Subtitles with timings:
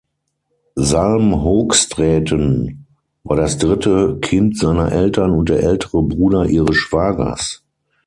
[0.79, 2.87] Salm-Hoogstraeten
[3.23, 7.61] war das dritte Kind seiner Eltern und der ältere Bruder ihres Schwagers.